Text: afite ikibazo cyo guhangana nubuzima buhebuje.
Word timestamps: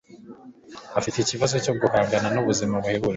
afite 0.99 1.17
ikibazo 1.19 1.55
cyo 1.65 1.73
guhangana 1.81 2.27
nubuzima 2.33 2.75
buhebuje. 2.83 3.09